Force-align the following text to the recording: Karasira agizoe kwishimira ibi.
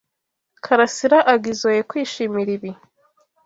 Karasira 0.65 1.19
agizoe 1.33 1.79
kwishimira 1.89 2.49
ibi. 2.57 2.71